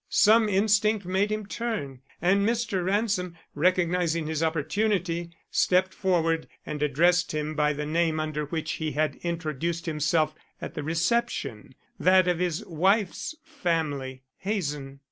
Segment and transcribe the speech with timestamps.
[0.09, 2.83] Some instinct made him turn, and Mr.
[2.83, 8.93] Ransom, recognizing his opportunity, stepped forward and addressed him by the name under which he
[8.93, 14.99] had introduced himself at the reception; that of his wife's family, Hazen.